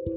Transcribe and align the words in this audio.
Hai, 0.00 0.08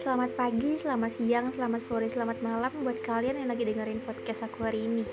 selamat 0.00 0.40
pagi, 0.40 0.72
selamat 0.72 1.20
siang, 1.20 1.52
selamat 1.52 1.84
sore, 1.84 2.08
selamat 2.08 2.40
malam 2.40 2.72
buat 2.80 2.96
kalian 3.04 3.44
yang 3.44 3.52
lagi 3.52 3.68
dengerin 3.68 4.00
podcast 4.00 4.48
aku 4.48 4.64
hari 4.64 4.88
ini. 4.88 5.04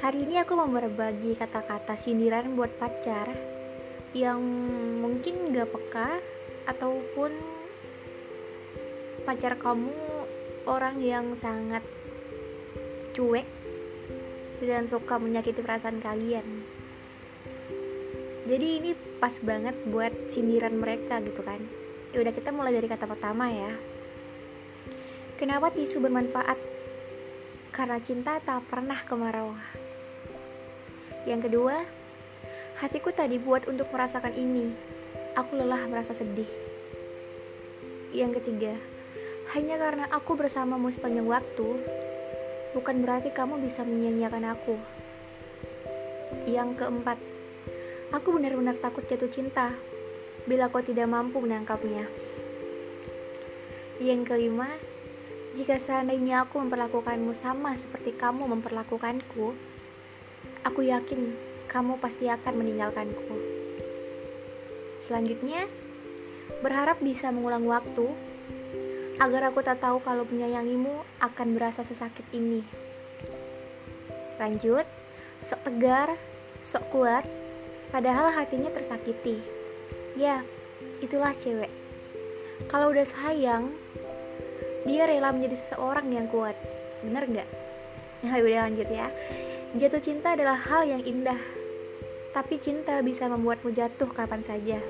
Hari 0.00 0.16
ini 0.16 0.40
aku 0.40 0.56
mau 0.56 0.64
berbagi 0.64 1.36
kata-kata 1.36 2.00
sindiran 2.00 2.56
buat 2.56 2.72
pacar 2.80 3.36
yang 4.16 4.40
mungkin 5.04 5.52
gak 5.52 5.68
peka 5.68 6.24
ataupun 6.64 7.36
pacar 9.28 9.60
kamu 9.60 9.92
orang 10.64 11.04
yang 11.04 11.36
sangat 11.36 11.84
cuek 13.12 13.44
dan 14.64 14.88
suka 14.88 15.20
menyakiti 15.20 15.60
perasaan 15.60 16.00
kalian. 16.00 16.64
Jadi 18.44 18.66
ini 18.80 18.90
pas 19.18 19.32
banget 19.40 19.72
buat 19.88 20.12
sindiran 20.28 20.76
mereka 20.76 21.16
gitu 21.24 21.40
kan 21.40 21.64
Ya 22.14 22.22
udah 22.22 22.30
kita 22.30 22.54
mulai 22.54 22.70
dari 22.70 22.86
kata 22.86 23.10
pertama 23.10 23.50
ya. 23.50 23.74
Kenapa 25.34 25.74
tisu 25.74 25.98
bermanfaat? 25.98 26.54
Karena 27.74 27.98
cinta 27.98 28.38
tak 28.38 28.70
pernah 28.70 29.02
kemarau. 29.02 29.50
Yang 31.26 31.50
kedua, 31.50 31.82
hatiku 32.78 33.10
tak 33.10 33.34
dibuat 33.34 33.66
untuk 33.66 33.90
merasakan 33.90 34.30
ini. 34.38 34.70
Aku 35.34 35.58
lelah 35.58 35.90
merasa 35.90 36.14
sedih. 36.14 36.46
Yang 38.14 38.38
ketiga, 38.38 38.78
hanya 39.58 39.74
karena 39.74 40.06
aku 40.14 40.38
bersamamu 40.38 40.94
sepanjang 40.94 41.26
waktu, 41.26 41.82
bukan 42.78 43.02
berarti 43.02 43.34
kamu 43.34 43.58
bisa 43.58 43.82
menyanyiakan 43.82 44.54
aku. 44.54 44.78
Yang 46.46 46.78
keempat, 46.78 47.18
aku 48.14 48.30
benar-benar 48.30 48.78
takut 48.78 49.02
jatuh 49.10 49.26
cinta 49.26 49.74
bila 50.46 50.70
kau 50.70 50.78
tidak 50.78 51.10
mampu 51.10 51.42
menangkapnya. 51.42 52.06
Yang 53.98 54.30
kelima, 54.30 54.70
jika 55.58 55.82
seandainya 55.82 56.46
aku 56.46 56.62
memperlakukanmu 56.62 57.34
sama 57.34 57.74
seperti 57.74 58.14
kamu 58.14 58.46
memperlakukanku, 58.54 59.58
aku 60.62 60.80
yakin 60.86 61.34
kamu 61.66 61.98
pasti 61.98 62.30
akan 62.30 62.54
meninggalkanku. 62.54 63.34
Selanjutnya, 65.02 65.66
berharap 66.62 67.02
bisa 67.02 67.34
mengulang 67.34 67.66
waktu 67.66 68.14
agar 69.18 69.50
aku 69.50 69.62
tak 69.62 69.82
tahu 69.82 69.98
kalau 70.02 70.22
menyayangimu 70.26 71.02
akan 71.18 71.48
berasa 71.54 71.82
sesakit 71.82 72.26
ini. 72.30 72.62
Lanjut, 74.38 74.86
sok 75.42 75.60
tegar, 75.66 76.18
sok 76.62 76.84
kuat, 76.90 77.26
padahal 77.94 78.34
hatinya 78.34 78.74
tersakiti. 78.74 79.38
Ya, 80.18 80.42
itulah 80.98 81.30
cewek. 81.38 81.70
Kalau 82.66 82.90
udah 82.90 83.06
sayang, 83.06 83.70
dia 84.82 85.06
rela 85.06 85.30
menjadi 85.30 85.54
seseorang 85.62 86.10
yang 86.10 86.26
kuat. 86.26 86.58
Bener 87.06 87.22
nggak? 87.30 87.50
Ya 88.24 88.40
udah 88.40 88.64
lanjut 88.64 88.88
ya. 88.88 89.12
Jatuh 89.76 90.00
cinta 90.00 90.32
adalah 90.32 90.56
hal 90.56 90.88
yang 90.88 91.04
indah, 91.04 91.36
tapi 92.32 92.56
cinta 92.56 92.96
bisa 93.04 93.28
membuatmu 93.28 93.68
jatuh 93.68 94.08
kapan 94.16 94.40
saja. 94.40 94.80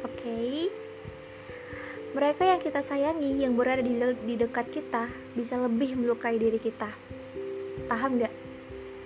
Oke. 0.00 0.24
Okay? 0.24 0.56
Mereka 2.16 2.48
yang 2.48 2.60
kita 2.64 2.80
sayangi 2.80 3.44
yang 3.44 3.60
berada 3.60 3.84
di, 3.84 3.92
de 3.92 4.16
di 4.24 4.40
dekat 4.40 4.72
kita 4.72 5.04
bisa 5.36 5.60
lebih 5.60 6.00
melukai 6.00 6.40
diri 6.40 6.56
kita. 6.56 6.96
Paham 7.92 8.16
nggak? 8.16 8.34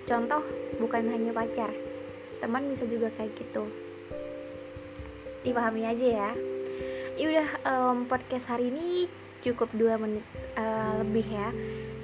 Contoh, 0.07 0.43
bukan 0.79 1.11
hanya 1.11 1.35
pacar, 1.35 1.75
teman 2.39 2.69
bisa 2.69 2.85
juga 2.87 3.11
kayak 3.15 3.33
gitu. 3.37 3.69
Dipahami 5.43 5.87
aja 5.87 6.07
ya. 6.07 6.31
Ya 7.17 7.25
udah 7.33 7.49
um, 7.65 7.97
podcast 8.05 8.49
hari 8.49 8.69
ini 8.69 9.09
cukup 9.41 9.73
dua 9.73 9.97
menit 9.97 10.25
uh, 10.57 11.01
lebih 11.01 11.25
ya. 11.25 11.49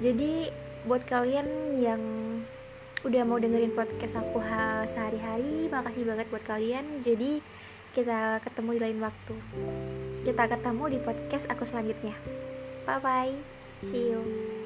Jadi 0.02 0.50
buat 0.84 1.06
kalian 1.06 1.78
yang 1.78 2.02
udah 3.04 3.22
mau 3.28 3.36
dengerin 3.36 3.76
podcast 3.76 4.16
aku 4.16 4.40
sehari-hari 4.88 5.68
makasih 5.70 6.08
banget 6.08 6.26
buat 6.32 6.44
kalian. 6.44 7.04
Jadi 7.04 7.44
kita 7.94 8.42
ketemu 8.42 8.68
di 8.74 8.80
lain 8.90 8.98
waktu. 9.02 9.34
Kita 10.26 10.50
ketemu 10.50 10.84
di 10.88 10.98
podcast 10.98 11.46
aku 11.46 11.62
selanjutnya. 11.68 12.16
Bye 12.84 13.00
bye 13.00 13.54
see 13.84 14.10
you 14.10 14.63